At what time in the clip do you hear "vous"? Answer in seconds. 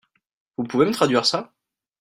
0.57-0.63